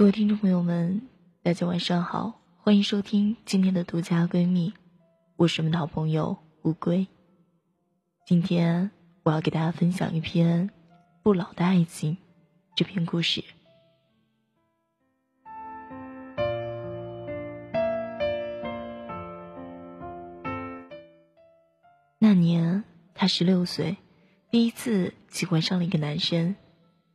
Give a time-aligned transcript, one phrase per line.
[0.00, 1.02] 各位听众朋友们，
[1.42, 4.72] 大家晚上好，欢迎收听今天的独家闺蜜，
[5.36, 7.06] 我是你们的好朋友乌龟。
[8.24, 8.90] 今天
[9.24, 10.70] 我要给大家分享一篇
[11.22, 12.14] 《不老的爱情》
[12.74, 13.44] 这篇故事。
[22.18, 23.98] 那年他十六岁，
[24.50, 26.56] 第一次喜欢上了一个男生，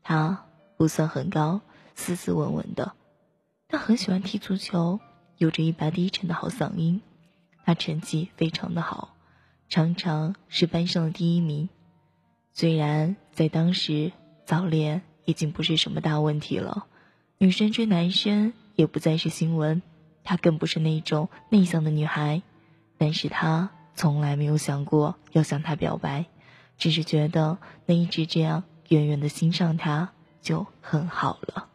[0.04, 0.46] 他
[0.78, 1.62] 不算很高。
[1.96, 2.94] 斯斯文文的，
[3.68, 5.00] 他很喜欢踢足球，
[5.38, 7.02] 有着一把低沉的好嗓音。
[7.64, 9.16] 他成绩非常的好，
[9.70, 11.70] 常常是班上的第一名。
[12.54, 14.12] 虽然在当时
[14.46, 16.86] 早恋已经不是什么大问题了，
[17.40, 19.82] 女生追男生也不再是新闻。
[20.24, 22.44] 她更不是那种内向的女孩，
[22.98, 26.26] 但是她从来没有想过要向他表白，
[26.78, 31.70] 只是觉得能一直这样远远的欣赏他就很好了。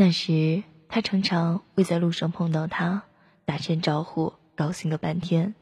[0.00, 3.02] 那时，他常常会在路上碰到他，
[3.44, 5.56] 打声招呼，高兴个半天。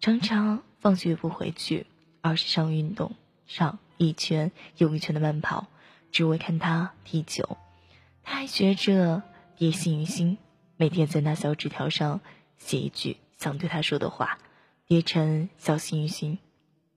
[0.00, 1.86] 常常放学不回去，
[2.20, 3.12] 而是上运动，
[3.46, 5.68] 上一圈又一圈的慢跑，
[6.10, 7.56] 只为看他踢球。
[8.24, 9.22] 他还学着
[9.56, 10.36] 叠幸运星，
[10.76, 12.20] 每天在那小纸条上
[12.58, 14.40] 写一句想对他说的话，
[14.88, 16.38] 叠成小幸运星，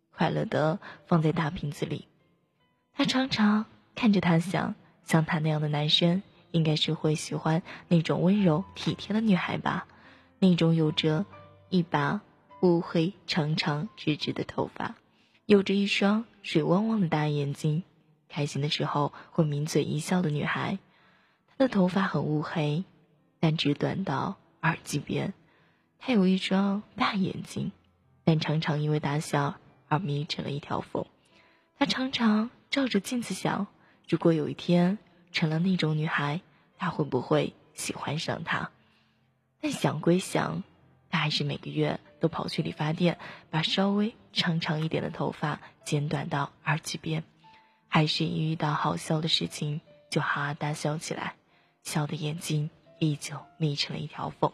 [0.09, 2.07] 快乐的放在大瓶子里。
[2.93, 4.73] 他常常看着他，想
[5.03, 6.23] 像他那样的男生。
[6.52, 9.88] 应该是会喜欢那种温柔体贴的女孩吧，
[10.39, 11.25] 那种有着
[11.69, 12.22] 一把
[12.61, 14.95] 乌黑长长直直的头发，
[15.45, 17.83] 有着一双水汪汪的大眼睛，
[18.28, 20.80] 开心的时候会抿嘴一笑的女孩。
[21.50, 22.84] 她的头发很乌黑，
[23.39, 25.34] 但只短到耳际边。
[26.00, 27.72] 她有一双大眼睛，
[28.23, 29.56] 但常常因为大笑
[29.88, 31.06] 而眯成了一条缝。
[31.78, 33.68] 她常常照着镜子想，
[34.07, 34.97] 如果有一天。
[35.31, 36.41] 成了那种女孩，
[36.79, 38.72] 他会不会喜欢上他？
[39.62, 40.63] 但想归想，
[41.12, 43.19] 他还是每个月都跑去理发店，
[43.51, 47.23] 把稍微长长一点的头发剪短到耳际边，
[47.90, 51.35] 还是一遇到好笑的事情就哈哈大笑起来，
[51.84, 52.69] 笑的眼睛
[53.00, 54.51] 依旧眯成了一条缝。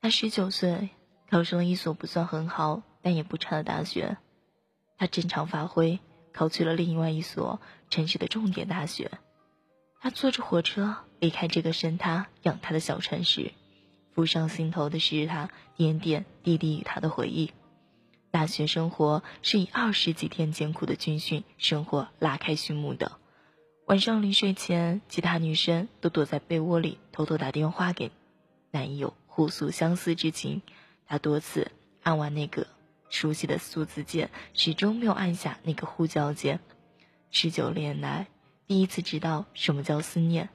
[0.00, 0.90] 他十九岁，
[1.30, 4.16] 考上了一所不算很好但也不差的大学。
[4.98, 6.00] 他正常发挥，
[6.32, 9.10] 考去了另外一所城市的重点大学。
[10.00, 13.52] 他坐着火车离开这个生他养他的小城市，
[14.12, 17.52] 浮上心头的是他点点滴滴与他的回忆。
[18.32, 23.21] 大学生活是以二十几天艰苦的军训生活拉开序幕的。
[23.86, 28.10] 晚上临睡前，其他女生都躲在被窝里偷偷打电话给
[28.70, 29.14] 男友。
[29.26, 30.60] 互诉相思之情，
[31.06, 31.72] 他多次
[32.02, 32.66] 按完那个
[33.08, 36.60] 熟悉的数字键，始终没有按下那个呼叫键。
[37.30, 38.28] 十九年来，
[38.66, 40.50] 第一次知道什么叫思念。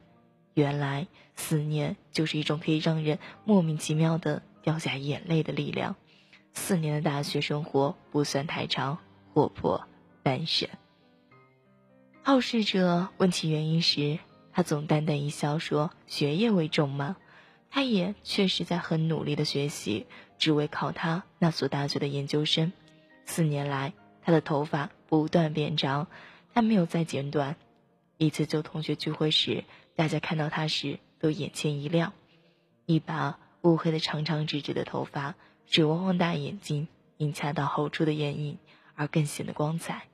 [0.54, 5.96] 原来，思念就是一种可以让人莫名其妙的掉下眼泪的力量。
[6.54, 9.00] 四年的大学生活不算太长，
[9.34, 9.88] 活泼
[10.22, 10.70] 单身。
[12.28, 14.20] 好事者问起原因时，
[14.52, 17.16] 他总淡淡一笑说：“学业为重吗？”
[17.72, 20.08] 他也确实在很努力的学习，
[20.38, 22.74] 只为考他那所大学的研究生。
[23.24, 26.08] 四年来，他的头发不断变长，
[26.54, 27.56] 他没有再剪短。
[28.18, 29.64] 一次旧同学聚会时，
[29.96, 32.12] 大家看到他时都眼前一亮。
[32.86, 38.58] 一把乌黑的长长直直的头发，水汪汪大眼睛，因恰到好处的眼影
[38.96, 40.08] 而更显得光彩。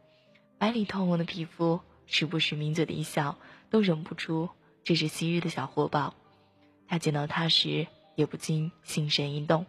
[0.60, 3.38] 白里透红的皮肤，时不时抿嘴的一笑，
[3.70, 4.50] 都忍不住
[4.84, 6.14] 这是昔日的小活宝。
[6.88, 9.66] 他见到他时，也不禁心神一动，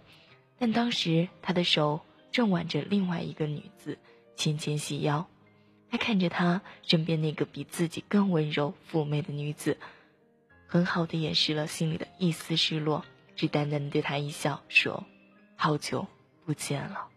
[0.59, 2.01] 但当时他的手
[2.33, 3.99] 正挽着另外一个女子，
[4.37, 5.27] 纤纤细腰。
[5.91, 9.79] 他看着他身边那个比自己更温柔妩媚的女子，
[10.67, 13.05] 很好的掩饰了心里的一丝失落，
[13.37, 15.07] 只淡淡的对他一笑，说
[15.55, 16.09] ：“好久
[16.45, 17.09] 不见了。”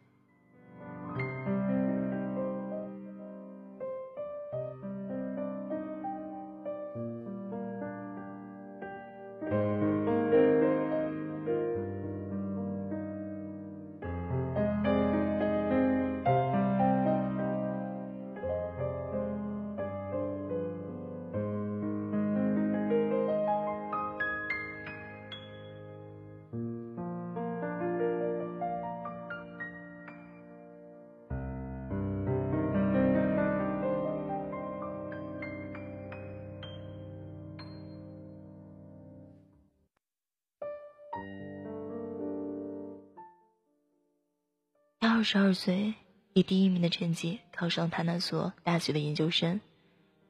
[45.18, 45.96] 二十二岁，
[46.34, 49.62] 以第一名的成绩考上他那所大学的研究生。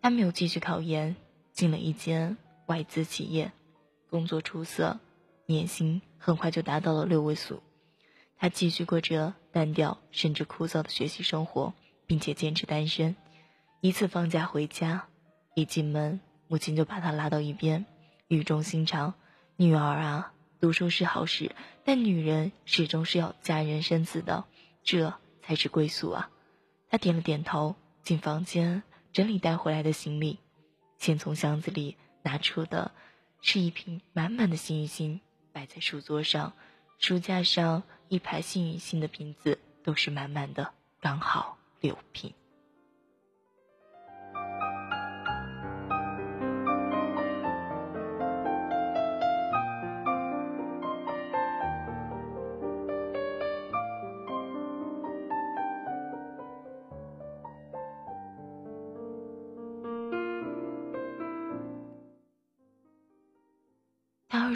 [0.01, 1.17] 他没有继续考研，
[1.51, 2.37] 进了一间
[2.67, 3.51] 外资企业，
[4.09, 4.97] 工作出色，
[5.45, 7.61] 年薪很快就达到了六位数。
[8.37, 11.73] 他继续过着单调甚至枯燥的学习生活，
[12.05, 13.17] 并且坚持单身。
[13.81, 15.09] 一次放假回家，
[15.53, 17.85] 一进门，母亲就把他拉到一边，
[18.29, 19.15] 语重心长
[19.57, 20.31] ：“女儿啊，
[20.61, 21.51] 读书是好事，
[21.83, 24.45] 但女人始终是要嫁人生子的，
[24.87, 25.13] 这
[25.43, 26.31] 才是归宿啊。”
[26.89, 28.81] 他点了点头，进房间
[29.11, 30.39] 整理带回来的行李，
[30.97, 32.93] 先从箱子里拿出的，
[33.41, 35.19] 是一瓶满满的幸运星，
[35.51, 36.53] 摆在书桌上。
[36.97, 42.33] 书架上一排幸运星的瓶子都是满满的，刚好六瓶。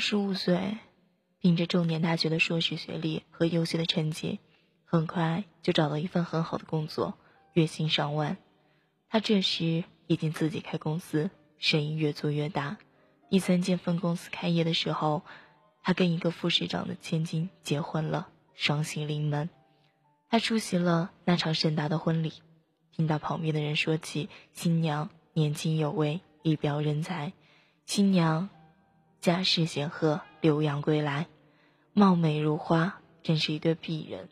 [0.01, 0.77] 十五岁。
[1.39, 4.39] 凭着重点大学的硕士学历和优秀的成绩，
[4.85, 7.17] 很快就找到一份很好的工作，
[7.53, 8.37] 月薪上万。
[9.09, 12.77] 他这时已经自己开公司，生意越做越大。
[13.29, 15.23] 第三间分公司开业的时候，
[15.81, 19.49] 他跟一个副市长的千金结婚了，双喜临门。
[20.29, 22.33] 他出席了那场盛大的婚礼，
[22.91, 27.33] 听到旁边的人说起新娘年轻有为，一表人才，
[27.85, 28.49] 新娘
[29.21, 30.21] 家世显赫。
[30.41, 31.27] 留洋归来，
[31.93, 34.27] 貌美如花，真是一对璧人。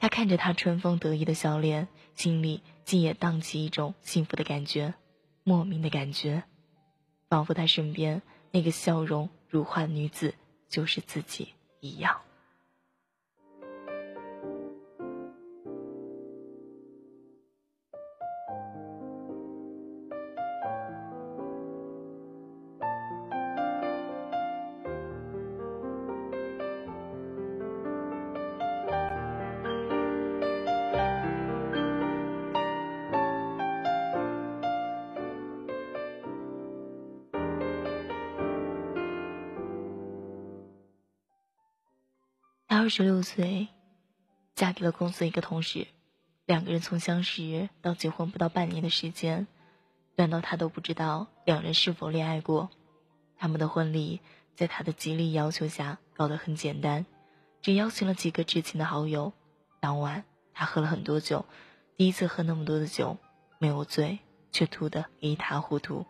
[0.00, 1.86] 他看着她春风得意的笑脸，
[2.16, 4.94] 心里竟也荡起一种幸福的感觉，
[5.44, 6.42] 莫名的感觉，
[7.28, 8.20] 仿佛他身边
[8.50, 10.34] 那个笑容如花的女子
[10.68, 12.23] 就是自己一样。
[42.84, 43.68] 二十六岁，
[44.54, 45.86] 嫁给了公司一个同事，
[46.44, 49.46] 两个人从相识到结婚不到半年的时间，
[50.16, 52.68] 短到他都不知道两人是否恋爱过。
[53.38, 54.20] 他们的婚礼
[54.54, 57.06] 在他的极力要求下搞得很简单，
[57.62, 59.32] 只邀请了几个知情的好友。
[59.80, 60.22] 当晚
[60.52, 61.46] 他喝了很多酒，
[61.96, 63.16] 第一次喝那么多的酒，
[63.58, 64.18] 没有醉，
[64.52, 66.04] 却吐得一塌糊涂。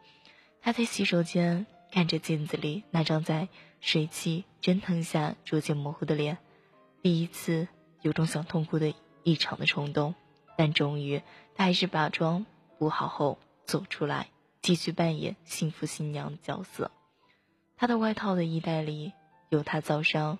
[0.60, 3.46] 他在洗手间看着镜子里那张在
[3.80, 6.38] 水汽蒸腾下逐渐模糊的脸。
[7.04, 7.68] 第一次
[8.00, 10.14] 有种想痛哭的异常的冲动，
[10.56, 11.20] 但终于
[11.54, 12.46] 他还是把妆
[12.78, 14.30] 补好后走出来，
[14.62, 16.90] 继续扮演幸福新娘的角色。
[17.76, 19.12] 他的外套的衣袋里
[19.50, 20.38] 有他早上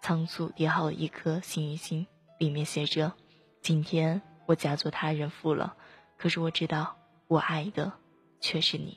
[0.00, 2.06] 仓促叠好的一颗幸运星，
[2.38, 3.12] 里面写着
[3.60, 5.76] ：“今天我嫁作他人妇了，
[6.16, 6.96] 可是我知道
[7.28, 7.92] 我爱的
[8.40, 8.96] 却是你。”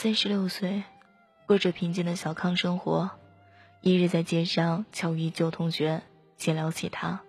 [0.00, 0.84] 三十六岁，
[1.44, 3.10] 过着平静的小康生活。
[3.80, 6.02] 一日在街上巧遇旧同学，
[6.36, 7.22] 闲聊起他，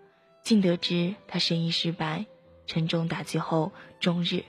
[0.43, 2.27] 竟得知他生意失败，
[2.67, 4.43] 沉重打击后，终日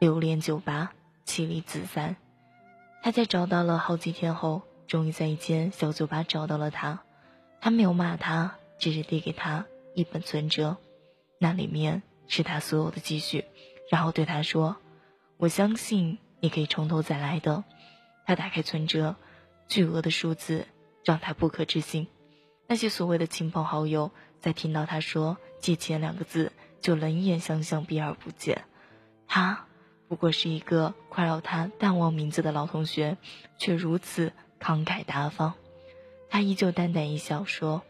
[0.00, 0.92] 流连酒吧，
[1.24, 2.16] 妻离子散。
[3.00, 7.04] 他在找到了好几天后，终于在一间小酒吧找到了他。
[7.60, 10.78] 他没有骂他，只是递给他一本存折，
[11.38, 13.44] 那里面是他所有的积蓄，
[13.88, 14.78] 然后对他说
[15.38, 17.64] ：“我相信。”你可以从头再来的。
[18.24, 19.16] 他打开存折，
[19.68, 20.66] 巨额的数字
[21.04, 22.08] 让他不可置信。
[22.66, 28.64] 那些所谓的亲朋好友，在听到他说“借钱”两个字，就冷眼相向，避而不见。
[29.28, 29.66] 他
[30.08, 33.16] 不过是一个快要他淡忘名字的老同学，
[33.58, 35.54] 却如此慷慨大方。
[36.28, 37.82] 他依旧淡淡一笑说：“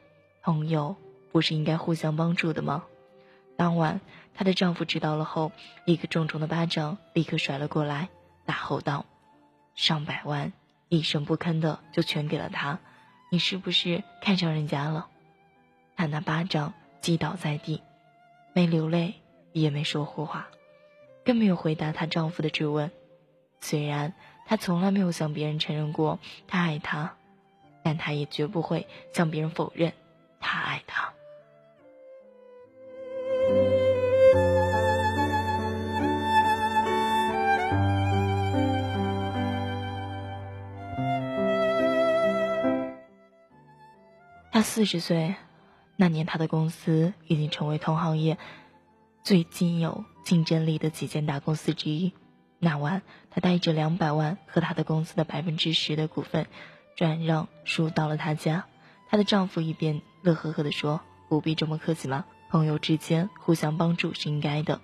[0.45, 0.97] 朋友
[1.33, 2.85] 不是应该互相帮助的吗？
[3.57, 4.03] 当晚，
[4.35, 5.53] 她的丈夫知道了后，
[5.87, 8.11] 一个重重的巴掌立刻甩了过来，
[8.47, 9.05] 大吼道
[9.75, 10.53] ：“上百万，
[10.89, 12.79] 一声不吭的就全给了他，
[13.31, 15.09] 你是不是看上人家了？”
[15.97, 17.83] 她那巴掌击倒在地，
[18.53, 19.15] 没流泪，
[19.53, 20.47] 也没说胡话，
[21.25, 22.91] 更没有回答她丈夫的质问。
[23.61, 24.15] 虽然
[24.47, 27.17] 她从来没有向别人承认过她爱他，
[27.83, 29.93] 但她也绝不会向别人否认
[30.39, 31.13] 她爱他。
[44.57, 45.35] 他四十岁
[45.97, 48.39] 那年，他的公司已经成为同行业
[49.23, 52.15] 最具有竞争力的几间大公司之一。
[52.59, 56.47] 那晚，他带着两百万和他的公司的百分之十的股份
[56.97, 58.65] 转让书到了他家。
[59.11, 64.81] 她的丈夫一边乐呵呵地说：“不必这么客气嘛，朋友之间互相帮助是应该的。”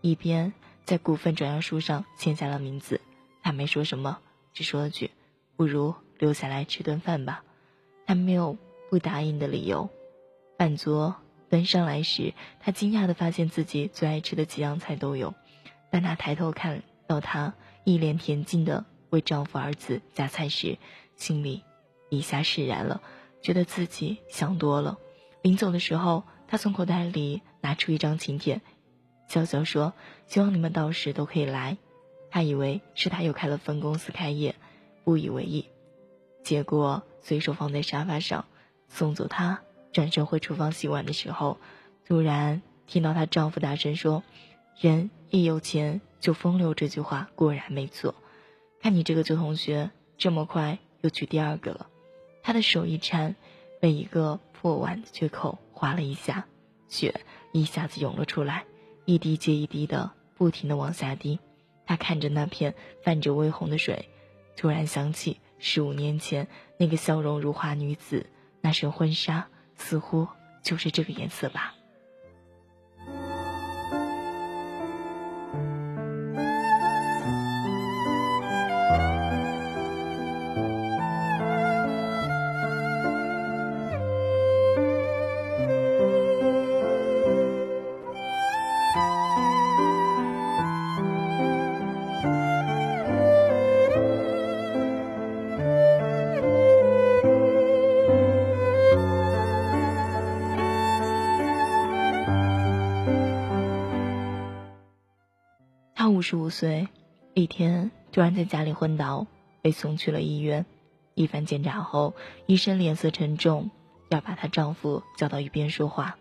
[0.00, 0.54] 一边
[0.86, 3.02] 在股份转让书上签下了名字。
[3.42, 4.20] 他没说什么，
[4.54, 5.10] 只说了句
[5.54, 7.44] ：“不如留下来吃顿饭吧。”
[8.08, 8.56] 他没有。
[8.92, 9.88] 不答应的理由。
[10.58, 11.16] 饭桌
[11.48, 15.32] 端上来时，她惊讶地发现自己最爱吃的几样菜都有。
[15.90, 20.76] 当她抬头看到他一脸恬静地为丈夫儿子夹菜时，
[21.16, 21.62] 心里
[22.10, 23.00] 一下释然了，
[23.40, 24.98] 觉得自己想多了。
[25.40, 28.60] 临走的时候，她从口袋里拿出一张请帖，
[29.26, 29.94] 笑笑说
[30.28, 31.78] ：“希望你们到时都可以来。”
[32.30, 34.54] 她以为是他又开了分公司开业，
[35.02, 35.70] 不以为意，
[36.44, 38.44] 结果随手放在沙发上。
[38.92, 41.56] 送走她，转身回厨房洗碗的时候，
[42.06, 44.22] 突然听到她丈夫大声说
[44.78, 48.14] ：“人一有钱就风流。”这句话果然没错。
[48.80, 51.86] 看你这个旧同学，这么快又娶第二个了。
[52.42, 53.34] 她的手一颤，
[53.80, 56.46] 被一个破碗的缺口划了一下，
[56.86, 57.22] 血
[57.52, 58.66] 一下子涌了出来，
[59.06, 61.40] 一滴接一滴的不停的往下滴。
[61.86, 64.10] 她看着那片泛着微红的水，
[64.56, 66.46] 突然想起十五年前
[66.76, 68.26] 那个笑容如花女子。
[68.62, 70.26] 那身婚纱似乎
[70.62, 71.74] 就是这个颜色吧。
[106.22, 106.88] 十五岁，
[107.34, 109.26] 一天突然在家里昏倒，
[109.60, 110.64] 被送去了医院。
[111.14, 112.14] 一番检查后，
[112.46, 113.70] 医生脸色沉重，
[114.08, 116.16] 要把她丈夫叫到一边说话。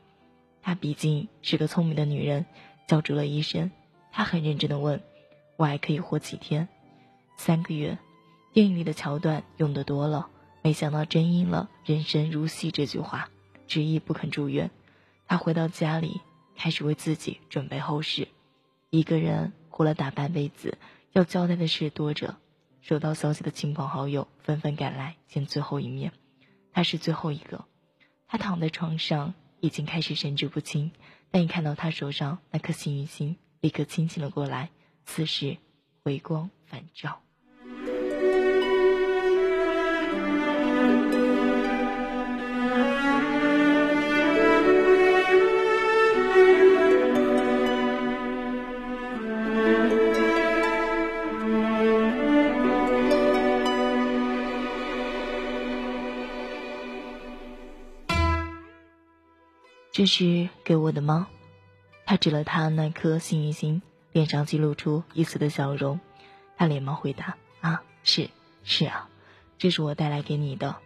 [0.61, 2.45] 她毕竟是个聪明的女人，
[2.87, 3.71] 叫住了医生。
[4.11, 5.01] 她很认真的问
[5.55, 6.67] ：“我还可以活几天？
[7.37, 7.97] 三个月？”
[8.51, 10.27] 电影里的桥段用的多了，
[10.61, 13.29] 没想到真应了“人生如戏”这句话，
[13.67, 14.71] 执意不肯住院。
[15.25, 16.19] 她回到家里，
[16.57, 18.27] 开始为自己准备后事，
[18.89, 19.53] 一个人。
[19.81, 20.77] 活了大半辈子，
[21.11, 22.37] 要交代的事多着。
[22.81, 26.11] 收到消息的亲朋好友纷纷赶来见最后一面，
[26.71, 27.65] 他是最后一个。
[28.27, 30.91] 他躺在床上，已经开始神志不清，
[31.31, 34.69] 但一看到他手上那颗幸运星，立刻清醒了过来，
[35.03, 35.57] 此时
[36.03, 37.23] 回光返照。
[60.01, 61.27] 这是给我的吗？
[62.07, 65.99] 他指了他那颗幸运星，脸上记露出一丝的笑容。
[66.57, 68.31] 他连忙回答：“啊，是，
[68.63, 69.09] 是啊，
[69.59, 70.77] 这是我带来给你的，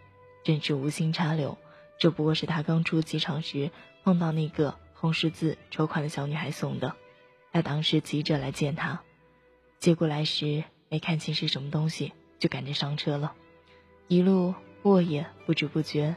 [0.44, 1.56] 真是无心插柳。
[1.98, 3.70] 这不过是他刚出机场时
[4.04, 6.94] 碰到那个红十字筹款的小女孩送的。
[7.52, 9.00] 他当时急着来见她，
[9.78, 13.32] 接过来时没看清是什么东西，就赶着上车了。
[14.08, 16.16] 一路握也不知不觉，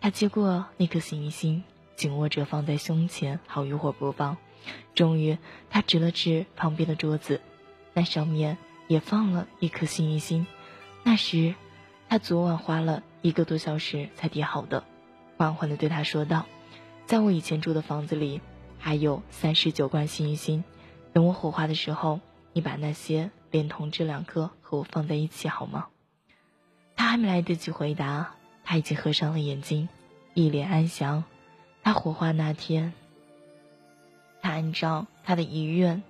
[0.00, 1.62] 他接过那颗幸运星。”
[1.96, 4.36] 紧握着放在胸前，好一会儿不放。
[4.94, 5.38] 终于，
[5.70, 7.40] 他指了指旁边的桌子，
[7.94, 10.46] 那上面也放了一颗幸运星。
[11.02, 11.54] 那时，
[12.08, 14.84] 他昨晚花了一个多小时才叠好的。
[15.36, 16.46] 缓缓地对他说道
[17.06, 18.40] ：“在我以前住的房子里，
[18.78, 20.62] 还有三十九罐幸运星。
[21.12, 22.20] 等我火化的时候，
[22.52, 25.86] 你把那些连同这两颗和我放在一起好吗？”
[26.94, 29.88] 他还没来得及回答，他已经合上了眼睛。
[30.34, 31.24] 一脸安详。
[31.82, 32.92] 他火化那天，
[34.40, 36.02] 他按照他的遗愿，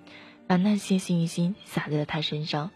[0.47, 2.71] 把那些幸运星撒在了他身上。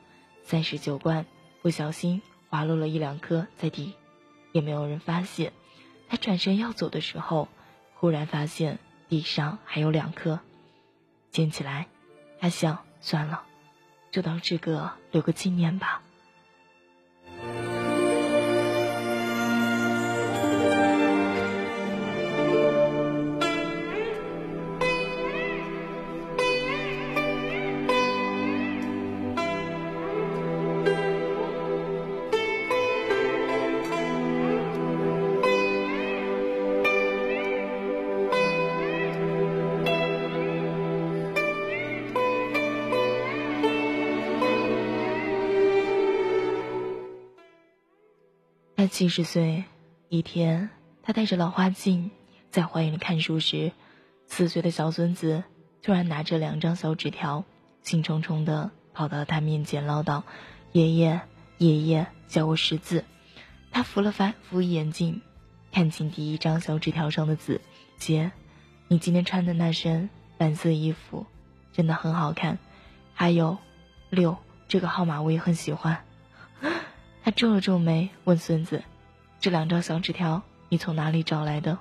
[0.45, 1.27] 三十九罐，
[1.61, 3.95] 不小心滑落了一两颗在地，
[4.53, 5.53] 也没有人发现。
[6.09, 7.49] 他转身要走的时候，
[7.95, 10.39] 忽然发现地上还有两颗，
[11.33, 11.89] 捡起来，
[12.39, 13.43] 他想算了，
[14.13, 16.01] 就当这个留个纪念吧。
[48.87, 49.65] 七十岁
[50.09, 50.71] 一天，
[51.03, 52.11] 他戴着老花镜
[52.51, 53.73] 在花园里看书时，
[54.27, 55.45] 四岁的小孙子
[55.83, 57.45] 突然拿着两张小纸条，
[57.83, 60.23] 兴冲冲地跑到他面前唠叨
[60.73, 61.21] ：“爷爷，
[61.59, 63.05] 爷爷，教我识字。”
[63.73, 65.23] 他扶了翻扶眼镜，
[65.73, 67.61] 看清第一张小纸条上的字
[67.99, 68.33] ：“姐，
[68.89, 71.27] 你今天穿的那身蓝色衣服
[71.73, 72.59] 真的很好看，
[73.13, 73.59] 还有
[74.11, 74.37] 六
[74.69, 76.05] 这个号码我也很喜欢。”
[77.27, 78.85] 他皱了皱眉，问孙子
[79.43, 81.81] ：“这两张小纸条你从哪里找来的？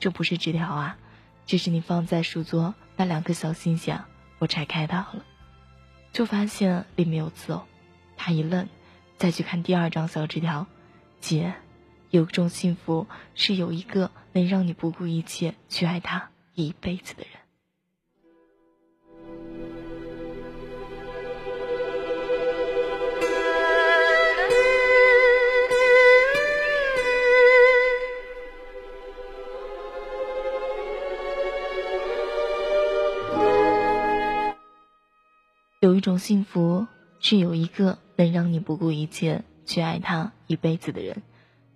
[0.00, 0.98] 这不是纸条啊，
[1.46, 4.08] 这是你放在书桌那两颗小心下，
[4.40, 5.24] 我拆开它了，
[6.12, 7.62] 就发现里面有字哦。”
[8.18, 8.68] 他一愣，
[9.18, 10.66] 再去看第二张小纸条
[11.22, 11.54] ：“姐，
[12.10, 17.40] 有种幸福是有一个能让你不顾一切去爱他一辈子的人。”
[35.92, 36.86] 有一种幸福，
[37.20, 41.20] 是有一个能让你不顾一切去爱他一辈子的人。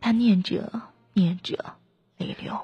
[0.00, 1.74] 他念着念着，
[2.16, 2.58] 泪流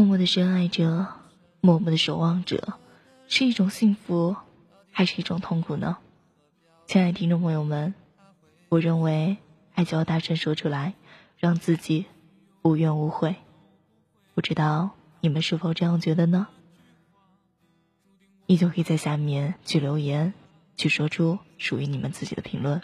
[0.00, 1.08] 默默的深爱着，
[1.60, 2.72] 默默的守望着，
[3.28, 4.34] 是一种幸福，
[4.90, 5.98] 还是一种痛苦呢？
[6.86, 7.92] 亲爱的听众朋友们，
[8.70, 9.36] 我认为
[9.74, 10.94] 爱就要大声说出来，
[11.36, 12.06] 让自己
[12.62, 13.36] 无怨无悔。
[14.32, 16.48] 不知道你们是否这样觉得呢？
[18.46, 20.32] 依旧可以在下面去留言，
[20.78, 22.80] 去说出属于你们自己的评论。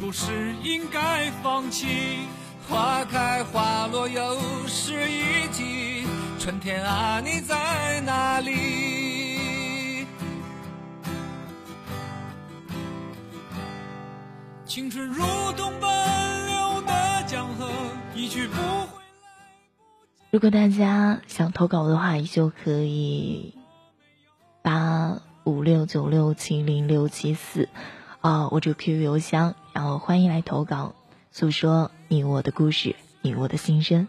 [0.00, 2.18] 不是应该放弃？
[2.68, 6.06] 花开花落又是一季，
[6.38, 10.06] 春天啊，你在哪里？
[14.64, 15.24] 青春如
[15.56, 17.68] 同奔流的江河，
[18.14, 18.88] 一去不回来。
[20.30, 23.54] 如果大家想投稿的话，依旧可以
[24.62, 27.68] 八五六九六七零六七四。
[28.20, 30.94] 啊，我这个 QQ 邮箱，然后欢迎来投稿，
[31.30, 34.08] 诉说你我的故事，你我的心声。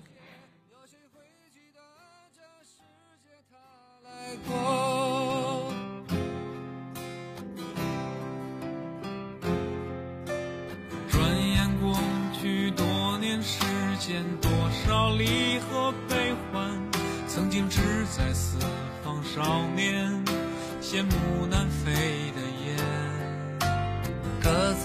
[11.07, 11.95] 转眼过
[12.33, 13.63] 去多年时
[13.99, 14.51] 间，多
[14.85, 16.71] 少离合悲欢，
[17.27, 18.57] 曾经志在四
[19.03, 20.11] 方少年，
[20.81, 21.91] 羡慕南飞
[22.35, 22.38] 的。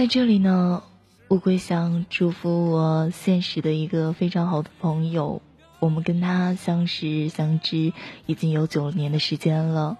[0.00, 0.82] 在这里呢，
[1.28, 5.42] 乌龟想祝福我现实的一个非常好的朋友，
[5.78, 7.92] 我们跟他相识相知
[8.24, 9.98] 已经有九年的时间了，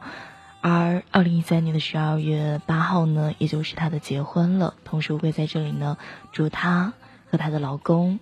[0.62, 4.72] 而二零一三年的十二月八号呢，也就是他的结婚了。
[4.86, 5.98] 同时，乌龟在这里呢，
[6.32, 6.94] 祝他
[7.30, 8.20] 和他的老公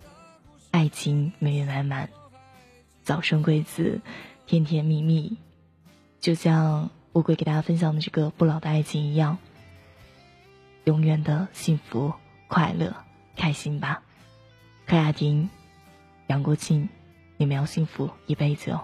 [0.73, 2.11] 爱情圆圆满满，
[3.05, 4.01] 早生贵子，
[4.47, 5.37] 甜甜蜜蜜，
[6.19, 9.39] 就像乌龟给大家分享的这个不老的爱情一样。
[10.89, 12.15] 永远的幸福、
[12.47, 12.97] 快乐、
[13.37, 14.01] 开心吧，
[14.87, 15.51] 柯雅婷、
[16.29, 16.89] 杨国庆，
[17.37, 18.81] 你们要幸福一辈子哦。